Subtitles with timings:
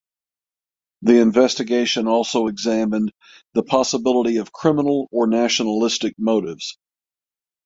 [1.03, 3.11] The investigation also examined
[3.53, 6.75] the possibility of criminal or nationalistic motives.